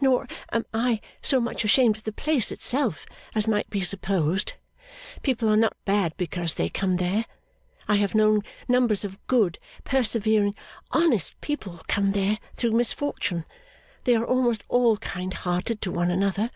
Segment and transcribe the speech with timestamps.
[0.00, 4.52] Nor am I so much ashamed of the place itself as might be supposed.
[5.24, 7.24] People are not bad because they come there.
[7.88, 10.54] I have known numbers of good, persevering,
[10.92, 13.44] honest people come there through misfortune.
[14.04, 16.50] They are almost all kind hearted to one another.